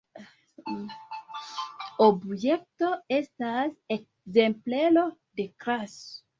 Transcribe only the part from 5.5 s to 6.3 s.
klaso.